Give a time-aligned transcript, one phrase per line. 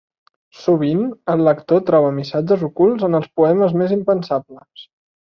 [0.61, 1.03] Sovint,
[1.33, 4.93] el lector troba missatges ocults en els poemes més impensables.